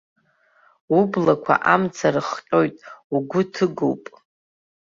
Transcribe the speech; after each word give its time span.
Ублақәа 0.99 1.55
амца 1.73 2.09
рыхҟьоит, 2.13 2.77
угәы 3.13 3.41
ҭыгоуп. 3.53 4.03